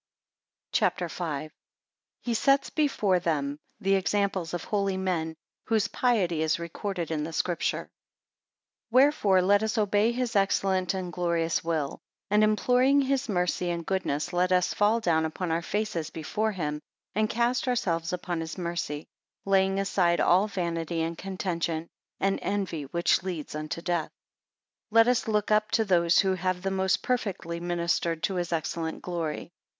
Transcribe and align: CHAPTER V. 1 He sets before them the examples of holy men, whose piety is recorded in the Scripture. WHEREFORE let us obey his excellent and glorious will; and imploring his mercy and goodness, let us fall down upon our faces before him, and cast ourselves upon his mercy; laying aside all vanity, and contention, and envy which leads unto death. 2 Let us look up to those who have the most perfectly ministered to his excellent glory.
CHAPTER 0.71 1.07
V. 1.09 1.15
1 1.23 1.49
He 2.21 2.33
sets 2.33 2.71
before 2.71 3.19
them 3.19 3.59
the 3.79 3.93
examples 3.93 4.51
of 4.55 4.63
holy 4.63 4.97
men, 4.97 5.35
whose 5.65 5.89
piety 5.89 6.41
is 6.41 6.57
recorded 6.57 7.11
in 7.11 7.23
the 7.23 7.31
Scripture. 7.31 7.87
WHEREFORE 8.89 9.43
let 9.43 9.61
us 9.61 9.77
obey 9.77 10.11
his 10.11 10.35
excellent 10.35 10.95
and 10.95 11.13
glorious 11.13 11.63
will; 11.63 11.99
and 12.31 12.43
imploring 12.43 13.01
his 13.01 13.29
mercy 13.29 13.69
and 13.69 13.85
goodness, 13.85 14.33
let 14.33 14.51
us 14.51 14.73
fall 14.73 14.99
down 15.01 15.23
upon 15.23 15.51
our 15.51 15.61
faces 15.61 16.09
before 16.09 16.53
him, 16.53 16.81
and 17.13 17.29
cast 17.29 17.67
ourselves 17.67 18.11
upon 18.11 18.39
his 18.39 18.57
mercy; 18.57 19.05
laying 19.45 19.79
aside 19.79 20.19
all 20.19 20.47
vanity, 20.47 21.03
and 21.03 21.15
contention, 21.15 21.87
and 22.19 22.39
envy 22.41 22.85
which 22.85 23.21
leads 23.21 23.53
unto 23.53 23.83
death. 23.83 24.09
2 24.89 24.95
Let 24.95 25.07
us 25.07 25.27
look 25.27 25.51
up 25.51 25.69
to 25.73 25.85
those 25.85 26.17
who 26.17 26.33
have 26.33 26.63
the 26.63 26.71
most 26.71 27.03
perfectly 27.03 27.59
ministered 27.59 28.23
to 28.23 28.33
his 28.37 28.51
excellent 28.51 29.03
glory. 29.03 29.51